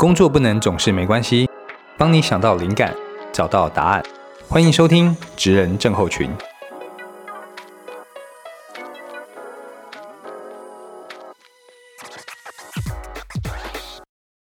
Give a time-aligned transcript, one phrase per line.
[0.00, 1.46] 工作不能总是没关系，
[1.98, 2.96] 帮你想到灵感，
[3.30, 4.02] 找到答案。
[4.48, 6.30] 欢迎收听《职人症候群》。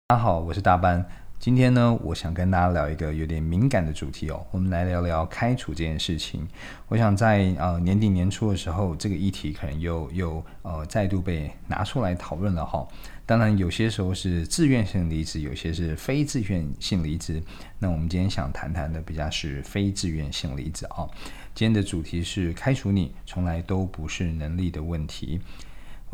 [0.07, 1.05] 大家好，我是大班。
[1.45, 4.47] 今天呢，我想跟大家聊一个有点敏感的主题哦。
[4.51, 6.49] 我们来聊聊开除这件事情。
[6.89, 12.89] 我想在呃年底年初的时候，这个议题可能又又呃再度被拿出来讨论了哈。
[13.27, 17.43] 当然，有些时候是自愿性离职，有些是非自愿性离职。
[17.79, 21.07] 那我们今天想谈谈的比较是非自愿性离职啊。
[21.55, 25.39] 今天的主题是开除你，从来都不是能力的问题。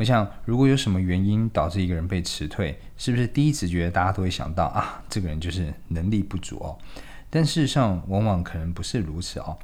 [0.01, 6.79] 我想，如果有什么原因导致一个人被辞退，是不是第一直觉大家都会想到啊，这个人就是能力不足哦？
[7.31, 9.57] 但事实上，往往可能不是如此哦。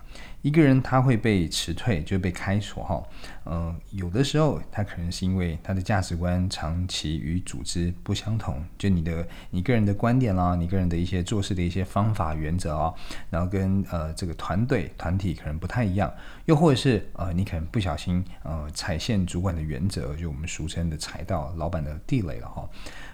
[0.43, 3.03] 一个人他会被辞退，就被开除哈。
[3.47, 12.95] 嗯，有的时候他可能是因为他的价值观长期与组织不相同，就你的你个人的观点啦，你个人的一些做事的一些方法原则啊，
[13.29, 16.13] 然后跟呃这个团队团体可能不太一样，
[16.45, 22.69] 又或者是呃你可能不小心呃踩线主管的原则，就我们俗称的踩到老板的地雷了哈。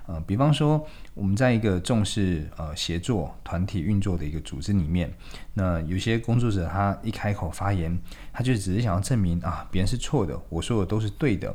[0.06, 5.12] 呃，比方说，我们在一个重视呃协作、团体运作的一个组织里面，
[5.54, 7.96] 那有些工作者他一开口发言，
[8.32, 11.54] 他就只是想要证明啊，别人是错的，我说的都是对的，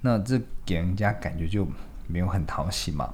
[0.00, 1.68] 那这给人家感觉就
[2.06, 3.12] 没有很讨喜嘛。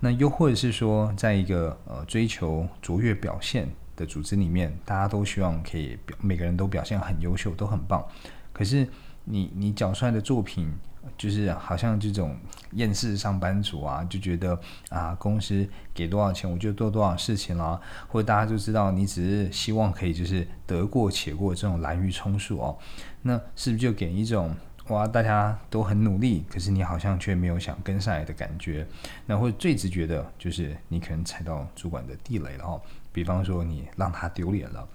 [0.00, 8.04] 那又或者是说，在一个呃追求卓越表现的组织里面，大家都希望可以表每个人都表现很优秀，都很棒，
[8.52, 8.88] 可是
[9.24, 10.72] 你你缴出来的作品。
[11.16, 12.36] 就是好像这种
[12.72, 22.78] 厌世上班族啊，就觉得啊，公司给多少钱我就做多少事情了，或者大家就知道你只是希望可以就是得过且过这种滥竽充数哦，
[23.22, 24.54] 那是不是就给一种
[24.88, 28.86] 哇大家都很努力，可是你好像却没有想跟上来的感觉？
[29.26, 32.80] 那或者最直觉的就是你可能踩到主管的地雷了哦，
[33.12, 34.88] 比方说你让他丢脸了。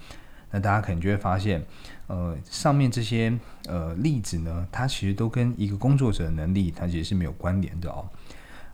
[0.51, 1.63] 那大家可能就会发现，
[2.07, 3.31] 呃，上面这些
[3.67, 8.07] 呃例子呢，它其实都跟一个工作者的能力，它其实是没有关联的哦。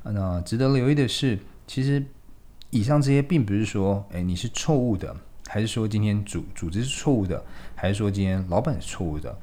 [0.03, 2.03] 那值得留意的是，其实
[2.69, 5.15] 以上这些并不是说，哎，你是错误的，
[5.47, 7.43] 还是说今天组组织是错误的，
[7.75, 9.37] 还是说今天老板是错误的。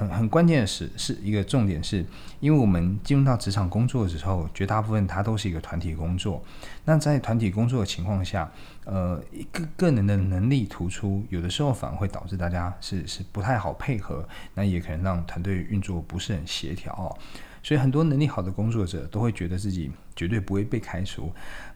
[0.00, 2.02] 很很关键的是，是一个重点，是
[2.40, 6.42] 因为我们进入到职场工作的时候，绝大部分它都是一个团体工作。
[6.86, 8.50] 那在团体工作的情况下，
[8.86, 9.22] 呃，
[9.52, 17.14] 个个人的能力突出，有的时候反而会导致大家是是不太好配合，那也可能让团队运作不是很协调哦。
[17.62, 21.30] 所以很多能力好的工作者都会觉得自己绝对不会被开除。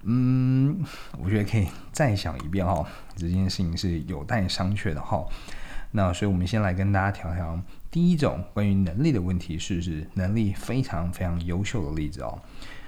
[0.05, 0.83] 嗯，
[1.23, 5.23] 我觉得可以再想一遍哈，这件事情是有待商榷的哈。
[5.97, 7.61] 那所以，我们先来跟大家聊聊
[7.95, 12.37] 第一种关于能力的问题，是是能力非常非常优秀的例子哦。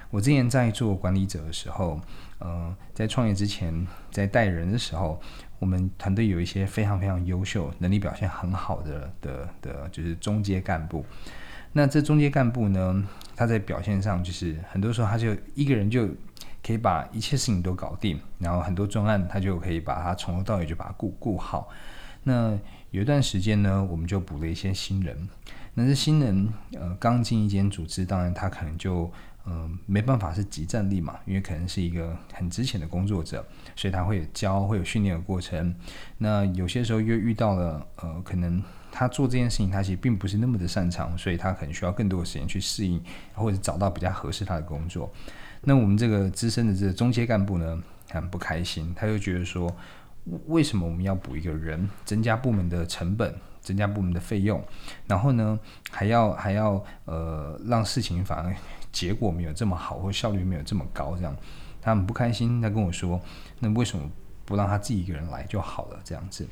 [0.09, 1.97] 我之前在做管理者的时候，
[2.39, 5.17] 呃，在创业之前，在带人的时候，
[5.59, 11.05] 我们团队有一些非常非常优秀、能力表现很好的的的，就是中阶干部。
[11.71, 16.05] 那这中阶干部呢，他在表现上，就是很多时候他就一个人就
[16.61, 21.69] 可以把一切事情都搞定，然后很多专案他就可以把它从头到尾就把它顾顾好。
[22.23, 22.59] 那
[22.91, 25.27] 有一段时间呢，我们就补了一些新人。
[25.73, 29.11] 那这新人呃刚进一间组织，当然他可能就
[29.43, 35.75] 呃没办法是集战力嘛，因为可能是一个很值钱的工作者，所以他会有教会有训练的过程。
[36.17, 42.99] 那有些时候又遇到了呃可能他做这件事情他其实并不是那么的擅长，所以他可能需要更多的时间去适应，
[43.35, 45.11] 或者找到比较合适他的工作。
[45.61, 49.75] 那我们这个资深的这个中阶干部呢，很不开心，他就觉得说。
[50.47, 54.63] 为什么我们要补一个人，增加部门的成本，增加部门的费用，
[55.05, 58.55] 然后呢，还要还要呃让事情反而
[58.91, 61.35] 结果没有这么好，或效率没有这么高，这样
[61.81, 62.61] 他很不开心。
[62.61, 63.19] 他跟我说，
[63.59, 64.09] 那为什么
[64.45, 65.99] 不让他自己一个人来就好了？
[66.03, 66.47] 这样子。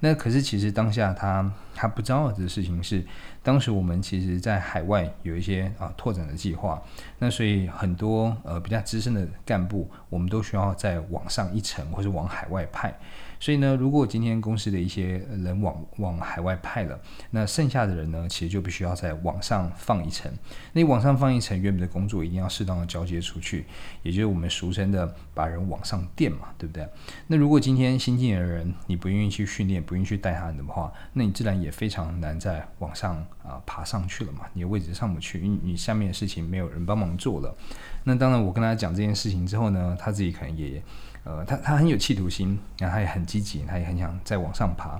[0.00, 3.04] 那可是其实当下他他不知道的事情是，
[3.42, 6.82] 当时我们其实在海外有一些啊拓展的计划，
[7.18, 12.94] 那所以很多呃比较资深的干部，我们都需要再往上一层，或是往海外派。
[13.38, 16.98] 所以呢，如果今天公司的一些人往往海外派了，
[17.30, 20.32] 那剩下的人呢，其实就必须要在往上放一层。
[20.72, 23.66] 那往上放一层，原本的工作一定要适当的交接出去，
[24.02, 26.88] 也就是我们俗称的把人往上垫嘛，对不对？
[27.26, 37.54] 那如果今天新进的人你不愿意去训练，不愿意去带他的话，那你自然也非常难在往上啊爬上去了嘛，你的位置上不去，因为你下面的事情没有人帮忙做了。
[38.04, 40.82] 那当然，我跟他讲这件事情之后呢，他自己可能也。
[41.28, 44.96] 呃，他他很有企图心，然后他也很积极，他也很想再往上爬，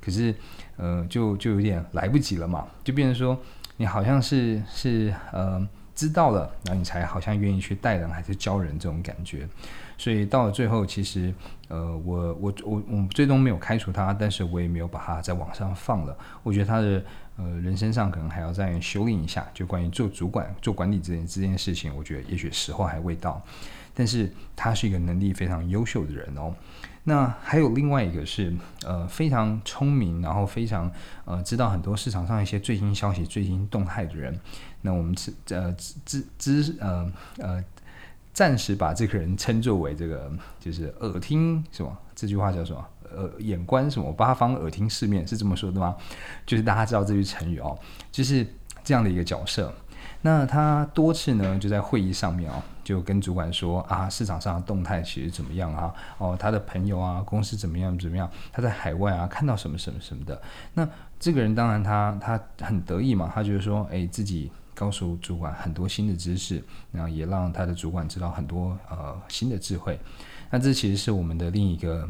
[0.00, 0.32] 可是，
[0.76, 3.36] 呃，就就有点来不及了嘛，就变成说，
[3.76, 9.48] 你好像是是呃知道了，然后你才好像愿意去带人还是教人这种感觉。
[9.96, 11.32] 所以到了最后，其实
[11.68, 16.16] 呃，我我我我最终没有开除他，但是我也没有把他在网上放了。
[16.42, 17.02] 我觉得他的
[17.36, 23.42] 呃人生上可能还要再修炼一下，就关于做主管、做管理这件这件事情，我觉得也许时候还未到。
[23.96, 26.52] 但是他是一个能力非常优秀的人哦。
[27.04, 28.52] 那还有另外一个是，
[28.84, 30.90] 呃，非常聪明，然后非常
[31.26, 34.36] 呃知道很多市场上一些最新消息、最新动态的人。
[34.80, 37.64] 那我们知呃知知呃呃
[38.34, 41.96] 暂时把这个人称作为这个就是耳听什么？
[42.14, 42.84] 这句话叫什么？
[43.16, 44.12] 呃，眼观什么？
[44.12, 45.96] 八方耳听四面是这么说的吗？
[46.44, 47.78] 就是大家知道这句成语哦，
[48.10, 48.44] 就是
[48.82, 49.72] 这样的一个角色。
[50.22, 55.94] 那他多次呢，就在会议上面哦，就跟主管说啊，市场上的动态其实怎么样啊？
[56.18, 58.28] 哦，他的朋友啊，公司怎么样怎么样？
[58.50, 60.40] 他在海外啊，看到什么什么什么的。
[60.72, 60.88] 那
[61.20, 66.62] 这个人当然他他很得意嘛，他觉得说，哎，自己告诉主管很多新的知识，
[66.92, 69.98] 然后也让他的主管知道很多呃新的智慧。
[70.50, 72.08] 那这其实是我们的另一个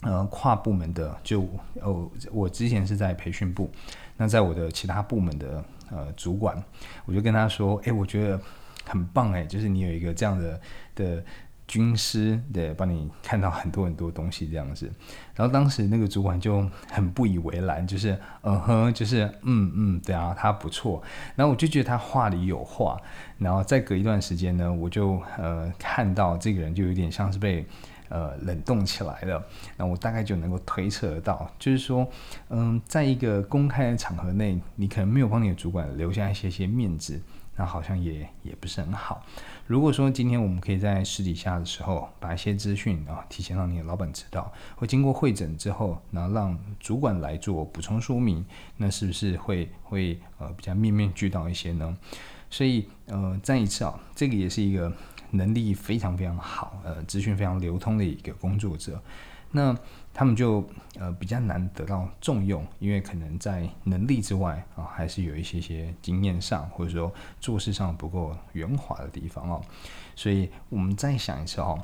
[0.00, 1.48] 呃跨部门的，就
[1.80, 3.70] 哦，我之前是在培训部，
[4.16, 5.64] 那在我的其他部门的。
[5.94, 6.56] 呃，主管，
[7.04, 8.40] 我就跟他说，哎，我觉得
[8.86, 10.58] 很棒，哎，就是你有一个这样的
[10.94, 11.22] 的
[11.72, 14.92] 军师，对，帮你看到很多很多东西这样子。
[15.34, 21.02] 然后当时那个主管就很不以为然，就是，嗯哼，就是，嗯嗯，对啊，他不错。
[21.34, 23.00] 然后我就觉得他话里有话。
[23.38, 27.64] 然后再隔一段时间呢，我就呃看到这个人就有点像是被。
[28.08, 29.42] 呃，冷冻起来了，
[29.78, 32.06] 那我大概就能够推测得到，就是说，
[32.50, 37.18] 嗯，在一个公开的场合内，你可能没有帮你的主管留下一些些面子，
[37.56, 39.24] 那好像也也不是很好。
[39.66, 48.44] 如果说今天我们可以在私底下的时候，把一些资讯啊提前让你的老板知道，或经过会诊之后，然后让主管来做补充说明，
[48.76, 51.96] 那是不是会会呃比较面面俱到一些呢？
[52.50, 54.92] 所以呃，再一次啊，这个也是一个。
[55.34, 59.02] 能力非常非常好，呃，资讯非常流通的一个工作者，
[59.52, 59.76] 那
[60.12, 60.66] 他们就
[60.98, 69.62] 呃比较难得到重用，因为可能在能力之外啊，还是有一些些经验上或者说做事上不够圆滑的地方哦。
[70.16, 71.80] 所以我们再想一次哦，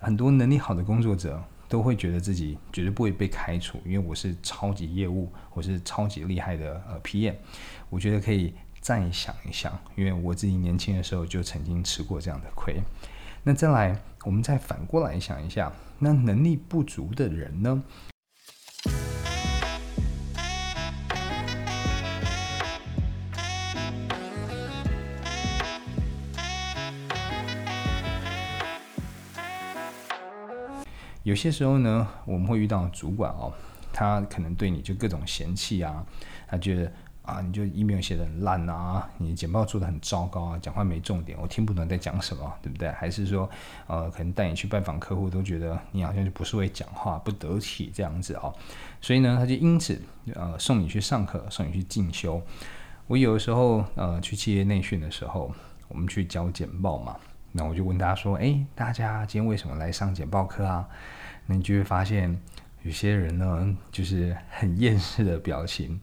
[0.00, 7.36] 很多能力好的工作者都会觉得自己绝对不会被开除，因为我是超级业务，我是超级厉害的呃 PM，
[7.88, 8.54] 我觉得可以。
[8.82, 12.82] 再想一想，因为我自己年轻的时候就曾经吃过这样的亏。
[13.44, 17.82] 那再来，我们再反过来想一下，那能力不足的人呢？
[31.24, 33.52] 有些时候呢，我们会遇到主管哦，
[33.92, 36.06] 他可能对你就各种嫌弃啊，
[36.46, 36.92] 他觉得。
[37.22, 42.90] 啊，你就 email 写的很烂啊，你简报做的很糟糕啊，讲话没重点，我听不懂在讲什么，对不对？
[42.90, 43.48] 还是说，
[43.86, 48.52] 呃，可能带你去拜访客户都觉得你好像就不是会讲话，不得体这样子啊，
[49.00, 50.02] 所以呢，他就因此
[50.34, 52.42] 呃送你去上课，送你去进修。
[53.06, 55.54] 我有的时候呃去企业内训的时候，
[55.86, 57.16] 我们去教简报嘛，
[57.52, 60.88] 那我就问大家说，哎，大家今天为什么来上简报课啊？
[61.46, 62.36] 那你就会发现
[62.82, 66.00] 有些人呢，就是很厌世的表情。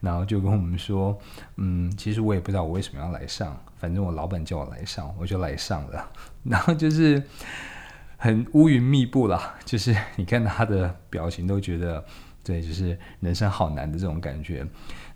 [0.00, 1.18] 然后就跟我们说，
[1.56, 6.10] 嗯，其实我也不知道我为什么要来上，反正我老板叫我来上，我就来上了。
[6.42, 7.22] 然后就是
[8.16, 12.02] 很乌云密布了，就是 你看他的表情都觉得，
[12.42, 14.66] 对，就是人生好难的这种感觉。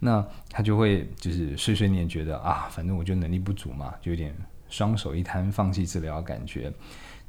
[0.01, 4.35] 那他就会就是碎碎念，觉得啊，反正我就能力不足嘛，就有点
[4.69, 6.71] 双手一摊，放弃治疗的感觉。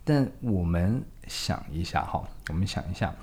[0.03, 3.15] 但我们想一下哈，我们想一下，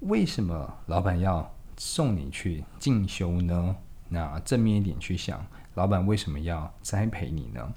[0.00, 1.50] 为什么老板要？
[1.76, 3.76] 送你去进修呢？
[4.08, 7.72] 那正面一点去想，老板为什么要栽培你呢？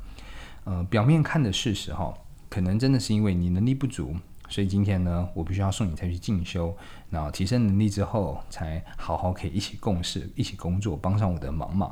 [0.66, 2.14] 呃，表面看的事实哈，
[2.50, 4.14] 可能真的是因为你能力不足，
[4.50, 6.76] 所以今天呢，我必须要送你才去进修，
[7.10, 11.92] 那提升能力之后，才好好可以一起共事、一起工作，帮上我的忙嘛。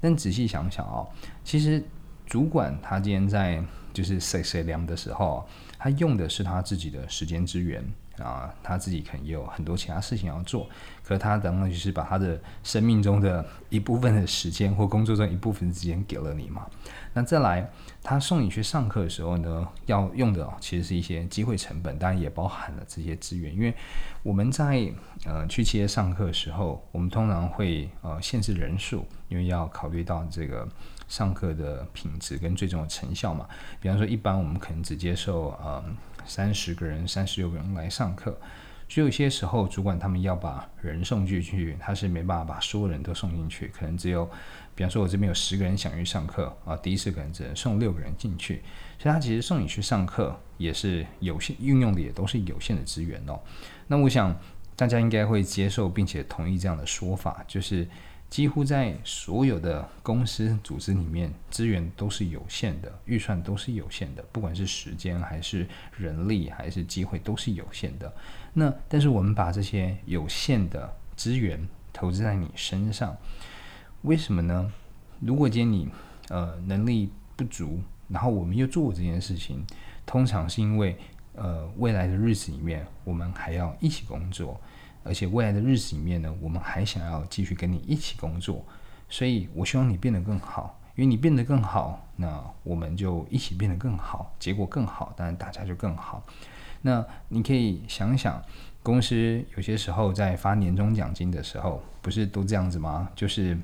[0.00, 1.04] 但仔细想想啊，
[1.44, 1.84] 其实
[2.24, 5.46] 主管他今天在就是谁谁量的时候，
[5.78, 7.84] 他用的是他自己的时间资源。
[8.18, 10.68] 啊，他自己可能也有很多其他事情要做，
[11.02, 16.66] 可他等于就是把他的生命中的一部分的时间或工作中一部分的时间给了你嘛。
[17.14, 17.70] 那再来，
[18.02, 23.54] 他送你去上课的时候呢，要用的其实是一些机会成本，当然也包含了这些资源。
[23.54, 23.74] 因为
[24.22, 24.90] 我们在
[25.24, 30.66] 呃去企业上课的时候，我们通常会呃限制人数，因为要考虑到这个
[31.08, 33.46] 上课的品质跟最终的成效嘛。
[33.80, 35.82] 比方说，一般我们可能只接受呃。
[36.26, 38.38] 三十个人、三十六个人来上课，
[38.88, 44.24] 所以有些时候主管他们要把人送进去，他是没办法把所有人都送进去，可能只有，
[44.74, 48.62] 比方说我这边有十个人想去上课啊，第一次可能只能送六个人进去，
[48.98, 53.40] 所以他其实送你去上课也是有限，运用的也都是有限的资源哦。
[53.86, 54.36] 那我想
[54.76, 57.86] 大家应该会接受并且同意这样的说法，就是。
[58.32, 68.10] 几乎在所有的公司组织里面，资源都是有限的，预算都是有限的，不管是时间还是人力还是机会都是有限的。
[68.54, 73.14] 那但是我们把这些有限的资源投资在你身上，
[74.00, 74.72] 为什么呢？
[75.20, 75.90] 如果今天你
[76.30, 79.62] 呃能力不足，然后我们又做这件事情，
[80.06, 80.96] 通常是因为
[81.34, 84.58] 呃未来的日子里面我们还要一起工作。
[85.04, 88.64] 而且未来的日子里面呢，我们还想要继续跟你一起工作，
[89.08, 96.24] 所以我希望你变得更好，因为你变得更好，那我们就一起变得更好，结果更好，当然大家就更好。
[96.82, 98.42] 那你可以想想，
[98.82, 103.08] 公司有些时候在发年终奖金的时候，不是都这样子吗？
[103.14, 103.56] 就是，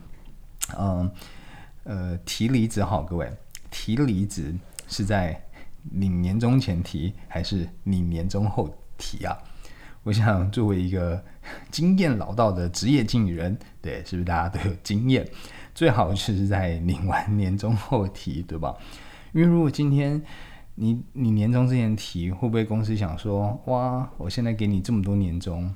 [0.79, 1.11] 嗯，
[1.85, 3.33] 呃，提离职好，各位，
[3.71, 4.55] 提离职
[4.87, 5.41] 是在
[5.83, 9.37] 你年终前提，还是你年终后提啊？
[10.09, 11.23] 我想作为一个
[11.71, 15.29] 经验老道的职业经理人，对，是不是大家都有经验？
[15.75, 18.75] 最好就是在领完年终后提，对吧？
[19.35, 20.23] 因为如果今天
[20.77, 25.71] 你你年终之前提，会不会公司想说，哇，我现在给你这么多年终，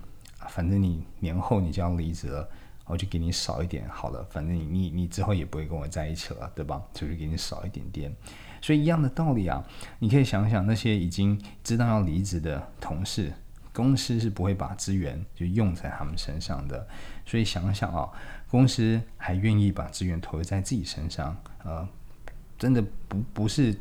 [0.48, 2.48] 反正你年后你就要离职了，
[2.86, 6.80] 我就给你少一点好了，反正你你你之后也不会跟我在一起了，对吧？
[6.94, 8.10] 就是给你少一点点。
[8.62, 9.62] 所以一样的道理啊，
[9.98, 13.30] 你可以想想那些已经知道要离职的同事。
[13.72, 16.86] 公司是不会把资源就用在他们身上的，
[17.24, 18.08] 所以想想啊，
[18.48, 21.88] 公司还愿意把资源投在自己身上，呃，
[22.58, 23.74] 真的不不是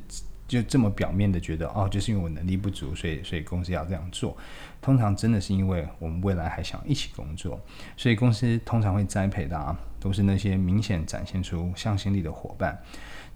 [0.47, 4.37] 就这么表面的觉得哦，就是因为我能力不足，所以所以公司要这样做。
[4.81, 7.59] 通常真的是因为我们未来还想一起工作，
[7.95, 12.81] 所以公司通常会栽培的啊，都是那些明显展现出向心力的伙伴。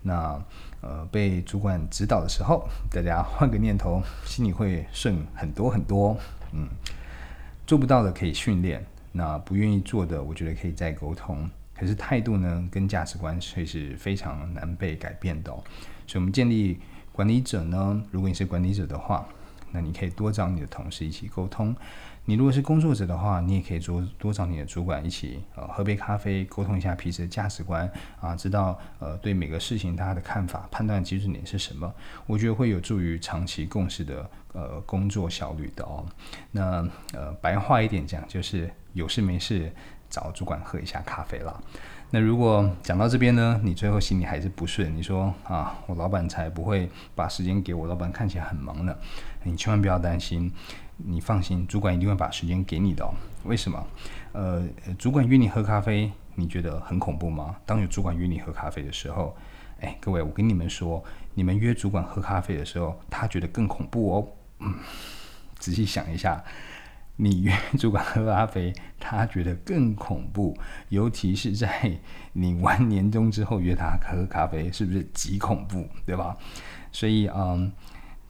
[0.02, 0.42] 那
[0.82, 6.16] 呃，被主管指导的时候，大家换个念头，心里会顺很多很多。
[6.52, 6.68] 嗯，
[7.66, 11.50] 做不到的可以训练，那不愿意做的，我觉得可以再沟通。
[11.78, 15.52] 可是态度呢，跟价值观却是非常难被改变的。
[16.08, 16.80] 所以，我们建立
[17.12, 19.28] 管理者呢，如果你是管理者的话，
[19.72, 21.75] 那你可以多找你的同事一起沟通。
[22.27, 27.89] 你如果是工作者的话，你也可以多多找你的主管一起呃喝杯咖啡，沟通一下彼此的价值观
[28.20, 31.94] 啊，知道呃对每个事情大家的看法，判断基准点是什么。
[32.25, 36.03] 我觉得会有助于长期共识的呃工作效率的哦。
[36.51, 39.72] 那呃白话一点讲，就是有事没事
[40.10, 41.62] 找主管喝一下咖啡啦。
[42.10, 48.96] 那如果讲到这边呢，你最后心里还是不顺，你说啊，我老板才不会把时间给我，老板看起来很忙呢。
[49.44, 50.51] 你千万不要担心。
[50.98, 53.06] 你放心，主管一定会把时间给你的。
[53.44, 53.88] 为什么？
[54.32, 57.56] 呃，主管约你喝咖啡，你觉得很恐怖吗？
[57.66, 59.36] 当有主管约你喝咖啡的时候，
[59.80, 64.28] 哎，各位，我跟你们说，你们约主管喝咖啡的时候，他觉得更恐怖哦。
[64.60, 64.74] 嗯，
[65.60, 66.44] 仔细想一下，
[67.18, 70.58] 你约主管喝咖啡，他觉得更恐怖，
[70.90, 72.00] 尤其是在
[72.34, 75.88] 你完年终之后约他喝咖啡，是不是极恐怖？
[76.06, 76.36] 对吧？
[76.92, 77.72] 所以，嗯。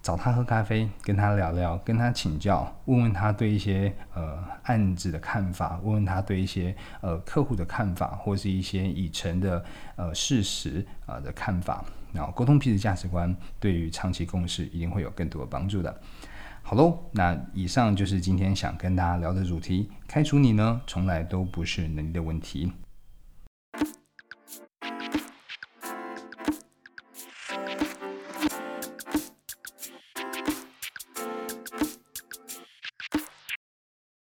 [0.05, 11.83] 找他喝咖啡，跟他聊聊，跟他请教，问问他对一些呃案子的看法，问问他对一些呃客户的看法，或是一些已成的呃事实啊的看法。
[12.13, 16.00] 然后沟通彼此价值观，对于长期共事一定会有更多的帮助的。
[16.62, 19.89] 好喽，那以上就是今天想跟大家聊的主题。
[20.07, 22.71] 开除你呢，从来都不是能力的问题，